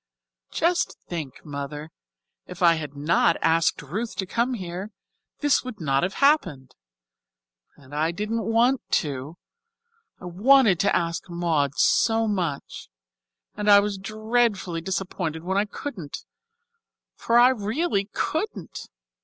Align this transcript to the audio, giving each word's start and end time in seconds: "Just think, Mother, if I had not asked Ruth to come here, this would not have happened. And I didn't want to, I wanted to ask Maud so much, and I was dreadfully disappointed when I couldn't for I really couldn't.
"Just 0.49 0.97
think, 1.07 1.45
Mother, 1.45 1.91
if 2.47 2.63
I 2.63 2.73
had 2.73 2.95
not 2.95 3.37
asked 3.39 3.83
Ruth 3.83 4.15
to 4.15 4.25
come 4.25 4.55
here, 4.55 4.89
this 5.41 5.63
would 5.63 5.79
not 5.79 6.01
have 6.01 6.15
happened. 6.15 6.73
And 7.75 7.93
I 7.93 8.09
didn't 8.09 8.45
want 8.45 8.81
to, 9.03 9.37
I 10.19 10.25
wanted 10.25 10.79
to 10.79 10.95
ask 10.95 11.29
Maud 11.29 11.75
so 11.75 12.27
much, 12.27 12.89
and 13.55 13.69
I 13.69 13.79
was 13.79 13.99
dreadfully 13.99 14.81
disappointed 14.81 15.43
when 15.43 15.59
I 15.59 15.65
couldn't 15.65 16.25
for 17.15 17.37
I 17.37 17.49
really 17.49 18.05
couldn't. 18.11 18.89